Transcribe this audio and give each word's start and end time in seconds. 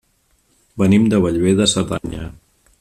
Venim 0.83 1.05
de 1.13 1.21
Bellver 1.27 1.55
de 1.61 1.71
Cerdanya. 1.77 2.27